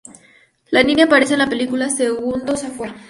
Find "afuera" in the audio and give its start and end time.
2.63-2.95